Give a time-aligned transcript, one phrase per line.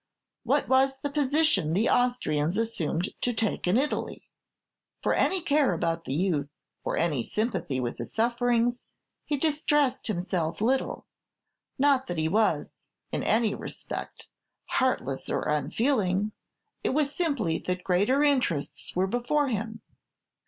[0.41, 4.27] what was the position the Austrians assumed to take in Italy?
[5.03, 6.49] For any care about the youth,
[6.83, 8.81] or any sympathy with his sufferings,
[9.25, 11.05] he distressed himself little;
[11.77, 12.79] not that he was,
[13.11, 14.27] in any respect,
[14.65, 16.31] heartless or unfeeling,
[16.83, 19.83] it was simply that greater interests were before him.